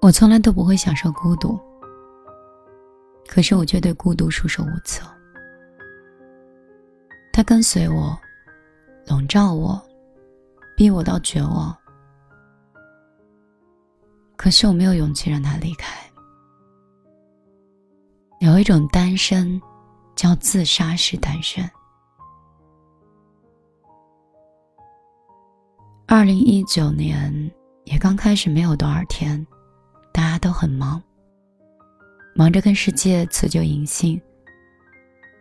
[0.00, 1.60] 我从来都不会享受孤独，
[3.28, 5.06] 可是我却对孤独束手无策。
[7.32, 8.18] 它跟随我，
[9.06, 9.80] 笼罩我，
[10.74, 11.76] 逼我到绝望。
[14.36, 15.94] 可是我没有勇气让它离开。
[18.38, 19.60] 有一种单身，
[20.16, 21.62] 叫自杀式单身。
[26.06, 27.30] 二零一九年
[27.84, 29.46] 也刚开始，没有多少天。
[30.12, 31.02] 大家都很忙，
[32.34, 34.20] 忙着跟世界辞旧迎新，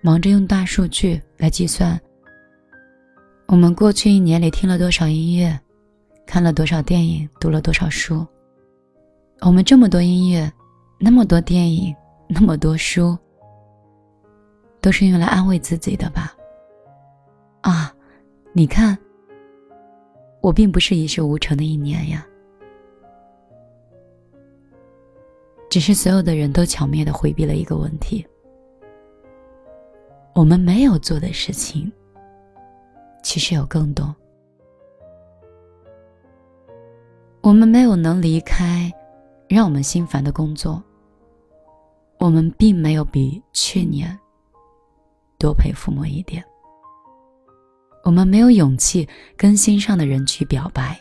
[0.00, 2.00] 忙着用大数据来计算
[3.46, 5.58] 我们过去一年里听了多少音乐，
[6.26, 8.26] 看了多少电影，读了多少书。
[9.40, 10.50] 我们这么多音乐，
[10.98, 11.94] 那么多电影，
[12.28, 13.18] 那么多书，
[14.80, 16.32] 都是用来安慰自己的吧？
[17.60, 17.92] 啊，
[18.52, 18.96] 你看，
[20.40, 22.26] 我并不是一事无成的一年呀。
[25.72, 28.22] 只是所有的人都巧妙的回避了一个问题：
[30.34, 31.90] 我们没有做的事情，
[33.22, 34.14] 其实有更多。
[37.40, 38.92] 我们没有能离开
[39.48, 40.84] 让我们心烦的工作，
[42.18, 44.14] 我们并没有比去年
[45.38, 46.44] 多陪父母一点。
[48.04, 51.00] 我们没有勇气跟心上的人去表白，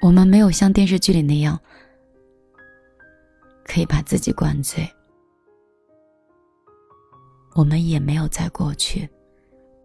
[0.00, 1.60] 我们没有像电视剧里那样。
[3.68, 4.88] 可以把自己灌醉。
[7.54, 9.08] 我们也没有在过去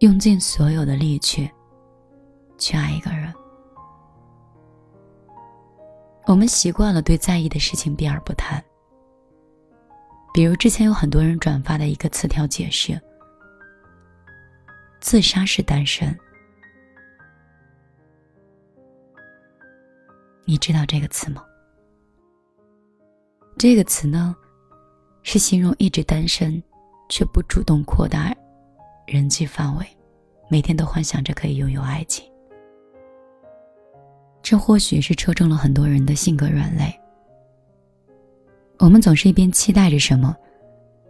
[0.00, 1.50] 用尽所有的力气
[2.56, 3.32] 去爱一个人。
[6.26, 8.64] 我们习惯了对在意的事情避而不谈。
[10.32, 13.00] 比如之前有很多人转发的一个词条解释：
[15.00, 16.18] 自杀式单身。
[20.44, 21.44] 你知道这个词吗？
[23.56, 24.34] 这个词呢，
[25.22, 26.62] 是形容一直单身，
[27.08, 28.34] 却不主动扩大
[29.06, 29.86] 人际范围，
[30.50, 32.24] 每天都幻想着可以拥有爱情。
[34.42, 36.92] 这或许是戳中了很多人的性格软肋。
[38.78, 40.36] 我们总是一边期待着什么，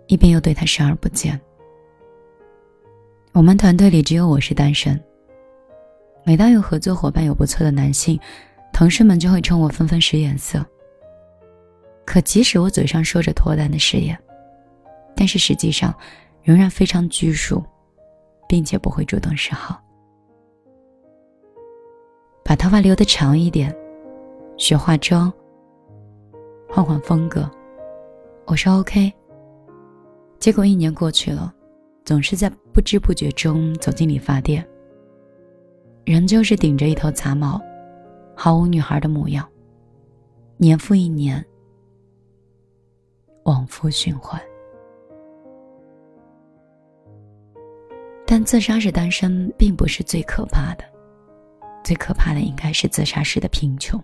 [0.06, 1.40] 一边又对他视而不见。
[3.32, 5.02] 我们团队里只有我是单身。
[6.24, 8.20] 每当有合作伙伴有不错的男性，
[8.72, 10.64] 同事们就会冲我纷纷使眼色。
[12.04, 14.16] 可即使我嘴上说着脱单的誓言，
[15.16, 15.94] 但是实际上
[16.42, 17.62] 仍然非常拘束，
[18.48, 19.80] 并且不会主动示好。
[22.44, 23.74] 把头发留得长一点，
[24.58, 25.32] 学化妆，
[26.68, 27.50] 换换风格，
[28.46, 29.12] 我说 OK。
[30.38, 31.52] 结果一年过去了，
[32.04, 34.64] 总是在不知不觉中走进理发店，
[36.04, 37.58] 仍旧是顶着一头杂毛，
[38.36, 39.48] 毫无女孩的模样。
[40.58, 41.42] 年复一年。
[43.44, 44.40] 往复循环，
[48.26, 50.84] 但自杀式单身并不是最可怕的，
[51.82, 54.02] 最可怕的应该是自杀式的贫穷。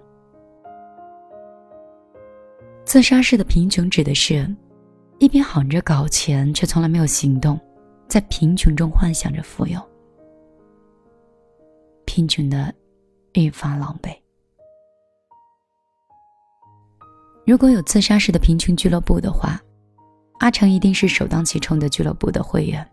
[2.84, 4.46] 自杀式的贫穷指的是，
[5.18, 7.58] 一边喊着搞钱，却从来没有行动，
[8.08, 9.80] 在贫穷中幻想着富有，
[12.04, 12.74] 贫穷的
[13.34, 14.14] 愈发狼狈。
[17.50, 19.60] 如果有自杀式的贫穷俱乐部的话，
[20.38, 22.88] 阿成一定是首当其冲的俱乐部的会员。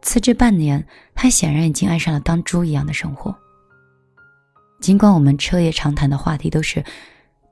[0.00, 0.82] 辞职半年，
[1.14, 3.36] 他显然已经爱上了当猪一样的生活。
[4.80, 6.82] 尽管我们彻夜长谈的话题都是，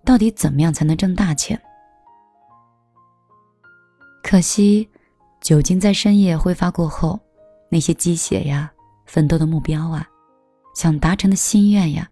[0.02, 1.60] 到底怎么样才能挣大钱？
[4.22, 4.88] 可惜，
[5.42, 7.20] 酒精在深夜挥发过后，
[7.68, 8.72] 那些鸡血呀、
[9.04, 10.08] 奋斗的目标啊、
[10.74, 12.08] 想达成的心愿呀，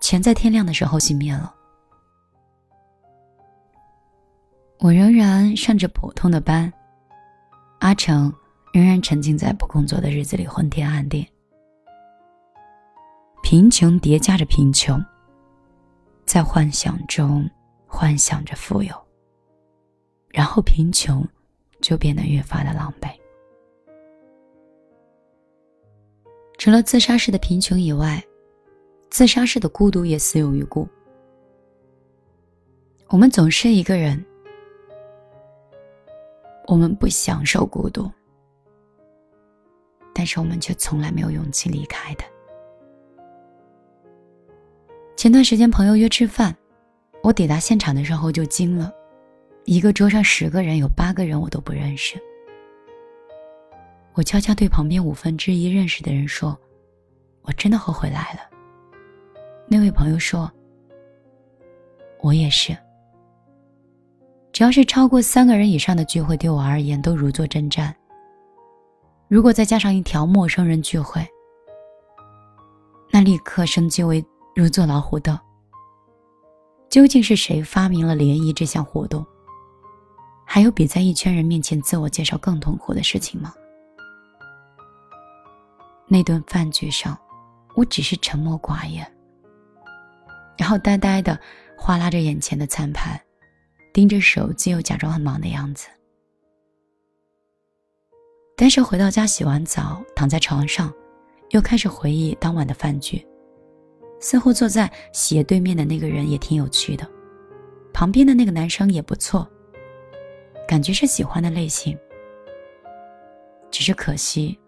[0.00, 1.52] 全在天亮的时候熄灭了。
[4.84, 6.70] 我仍然上着普通的班，
[7.78, 8.30] 阿成
[8.70, 11.26] 仍然沉浸在不工作的日子里昏天暗地。
[13.42, 15.02] 贫穷叠加着贫穷，
[16.26, 17.48] 在幻想中
[17.86, 18.94] 幻想着富有，
[20.28, 21.26] 然后贫穷
[21.80, 23.08] 就变得越发的狼狈。
[26.58, 28.22] 除了自杀式的贫穷以外，
[29.08, 30.86] 自杀式的孤独也死有余辜。
[33.08, 34.22] 我们总是一个人，
[36.66, 38.10] 我们不享受孤独，
[40.14, 42.24] 但是我们却从来没有勇气离开的。
[45.16, 46.54] 前段时间朋友约吃饭，
[47.22, 48.92] 我抵达现场的时候就惊了，
[49.64, 52.20] 一个桌上十个人，有八个人我都不认识。
[54.14, 56.58] 我悄悄对旁边五分之一认识的人说
[57.42, 58.40] ：“我真的后悔来了。”
[59.68, 60.50] 那位朋友说
[62.22, 62.76] ：“我也是。
[64.54, 67.92] 只要是超过三个人以上的聚会，对我而言都如坐针毡。
[69.26, 71.26] 如果再加上一条陌生人聚会，
[73.10, 74.24] 那立刻升级为
[74.54, 75.36] 如坐老虎凳。
[76.88, 79.26] 究竟是谁发明了联谊这项活动？
[80.44, 83.52] 还有比在一圈人面前自我介绍更痛苦的事情吗？”
[86.06, 87.18] 那顿饭局上，
[87.74, 89.04] 我只是沉默寡言，
[90.56, 91.36] 然后呆呆的
[91.76, 93.20] 划拉着眼前的餐盘，
[93.94, 95.86] 盯着手机，又假装很忙的样子。
[98.56, 100.92] 但是回到家洗完澡，躺在床上，
[101.50, 103.24] 又开始回忆当晚的饭局。
[104.20, 107.08] 似乎坐在斜对面的那个人也挺有趣的，
[107.92, 109.48] 旁边的那个男生也不错，
[110.66, 111.96] 感觉是喜欢的类型。
[113.70, 114.58] 只是可惜。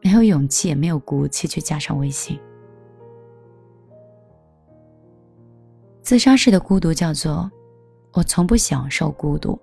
[0.00, 2.38] 没有勇气，也没有骨气去加上微信。
[6.02, 7.50] 自杀式的孤独叫做：
[8.14, 9.60] 我从不享受孤独，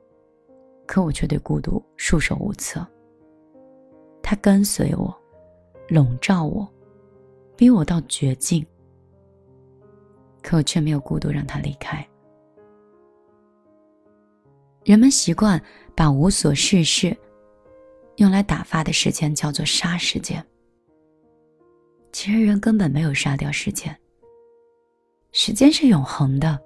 [0.86, 2.86] 可我却对孤独束手无策。
[4.22, 5.16] 它跟随我，
[5.88, 6.68] 笼罩我，
[7.56, 8.66] 逼我到绝境。
[10.42, 12.06] 可我却没有孤独让它离开。
[14.84, 15.62] 人们习惯
[15.96, 17.16] 把无所事事。
[18.18, 20.46] 用来打发的时间叫做杀时间。
[22.12, 23.98] 其实人根本没有杀掉时间。
[25.32, 26.62] 时间是永恒的，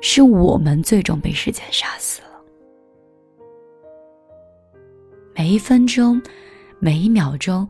[0.00, 2.28] 是我们最终被时间杀死了。
[5.34, 6.20] 每一分钟，
[6.78, 7.68] 每一秒钟，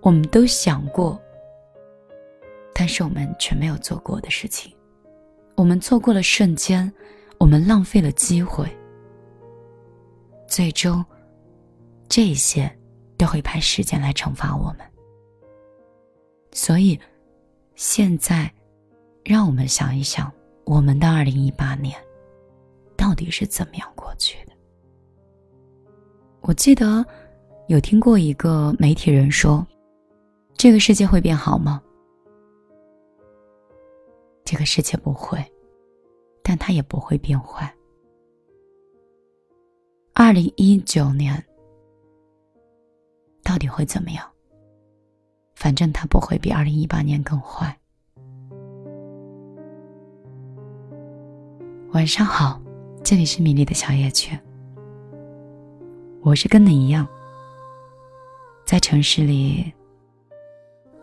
[0.00, 1.20] 我们都想过，
[2.74, 4.72] 但是我们却没有做过的事情。
[5.56, 6.90] 我们错过了瞬间，
[7.38, 8.68] 我们浪费了机会，
[10.46, 11.04] 最终。
[12.08, 12.70] 这些
[13.16, 14.80] 都会派时间来惩罚我们，
[16.50, 17.00] 所以
[17.74, 18.52] 现在，
[19.24, 20.30] 让我们想一想，
[20.64, 21.96] 我们的二零一八年
[22.96, 24.52] 到底是怎么样过去的？
[26.40, 27.04] 我记得
[27.68, 29.66] 有听过一个媒体人说
[30.54, 31.82] ：“这个世界会变好吗？”
[34.44, 35.38] 这个世界不会，
[36.42, 37.72] 但它也不会变坏。
[40.14, 41.42] 二零一九年。
[43.44, 44.24] 到底会怎么样？
[45.56, 47.76] 反正它不会比二零一八年更坏。
[51.92, 52.58] 晚上好，
[53.04, 54.38] 这里是米粒的小夜曲。
[56.22, 57.06] 我是跟你一样，
[58.64, 59.70] 在城市里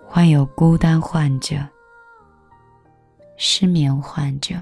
[0.03, 1.57] 患有孤单患者、
[3.37, 4.55] 失眠患者。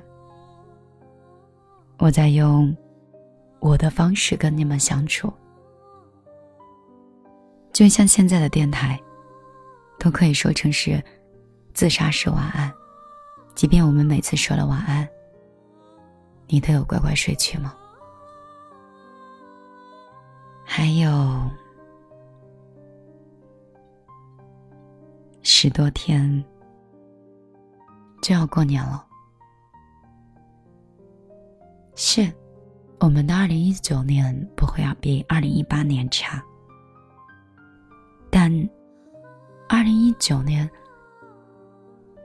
[1.98, 2.76] 我在用
[3.62, 5.32] 我的方式跟你们相处。
[7.72, 9.00] 就像现在的电台，
[9.98, 11.02] 都可以说成是
[11.74, 12.70] 自杀式晚安。
[13.56, 15.08] 即便我们每次说了晚安，
[16.48, 17.74] 你都有乖乖睡去吗？
[20.64, 21.42] 还有
[25.42, 26.44] 十多天
[28.22, 29.06] 就要过年了，
[31.96, 32.32] 是
[33.00, 36.44] 我们的二零一九年不会要比二零一八年差。
[38.30, 38.52] 但，
[39.68, 40.70] 二零一九年，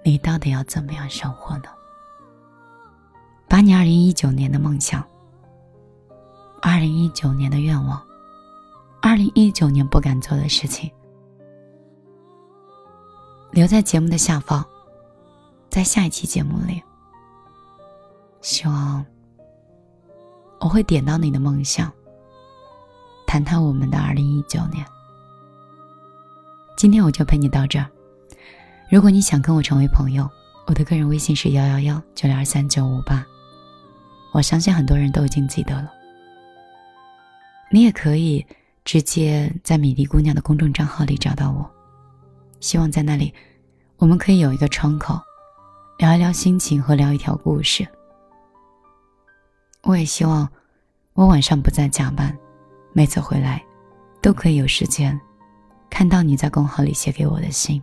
[0.05, 1.65] 你到底要怎么样生活呢？
[3.65, 5.07] 你二零一九年的梦想、
[6.61, 8.03] 二零一九年的愿望、
[9.01, 10.91] 二零一九年不敢做的事情，
[13.53, 14.65] 留在节目的下方，
[15.71, 16.83] 在下一期节目里，
[18.41, 19.05] 希望
[20.59, 21.93] 我会点到你的梦想，
[23.27, 24.85] 谈谈我们的二零一九年。
[26.77, 27.87] 今天我就陪你到这儿。
[28.91, 30.29] 如果你想跟我成为朋友，
[30.67, 33.25] 我的个人微信是幺幺幺九零二三九五八。
[34.33, 35.93] 我相信很多人都已经记得了。
[37.71, 38.45] 你也可以
[38.85, 41.71] 直接在米粒姑娘的公众账号里找到我。
[42.61, 43.33] 希望在那里，
[43.97, 45.19] 我们可以有一个窗口，
[45.99, 47.87] 聊一聊心情和聊一条故事。
[49.83, 50.49] 我也希望，
[51.15, 52.37] 我晚上不再加班，
[52.93, 53.63] 每次回来，
[54.21, 55.19] 都可以有时间。
[55.91, 57.83] 看到你在公号里写给我的信，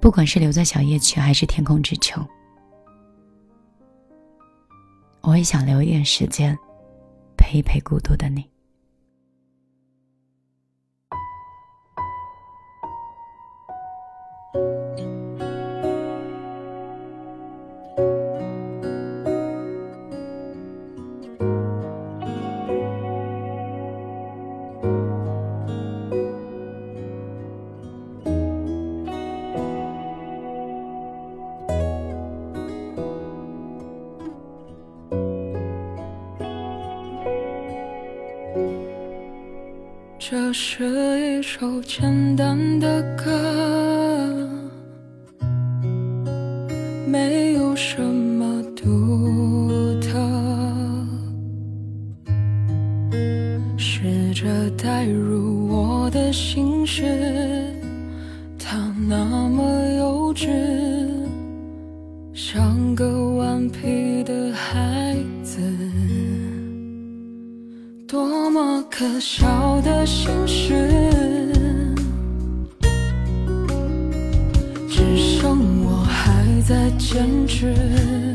[0.00, 2.26] 不管是留在小夜曲，还是天空之城，
[5.22, 6.56] 我也想留一点时间，
[7.36, 8.48] 陪一陪孤独的你。
[40.80, 40.86] 这
[41.18, 43.39] 一首简单的歌，
[77.00, 78.29] 坚持。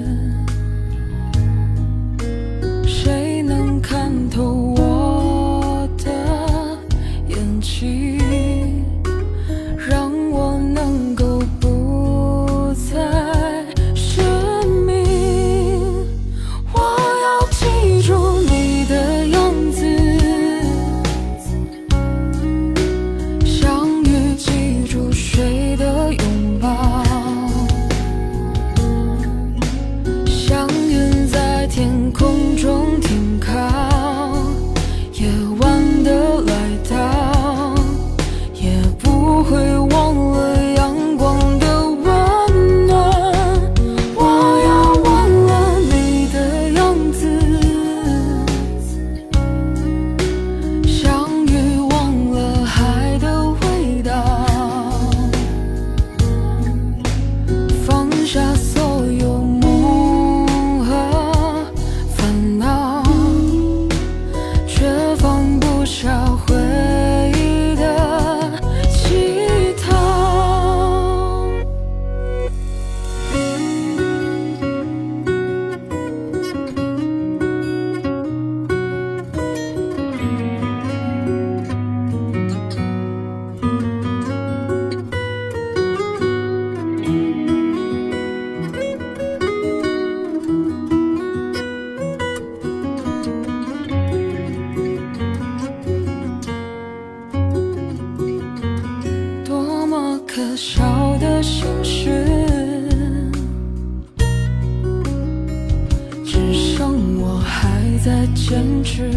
[108.05, 109.09] 在坚持，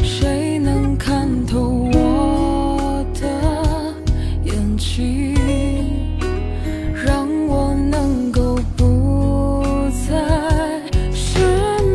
[0.00, 3.26] 谁能看透我的
[4.44, 5.34] 眼睛，
[7.04, 10.14] 让我能够不再
[11.12, 11.40] 失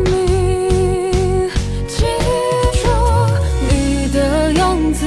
[0.04, 1.48] 明？
[1.88, 2.04] 记
[2.74, 2.90] 住
[3.70, 5.06] 你的样子，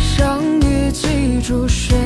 [0.00, 1.96] 相遇记住谁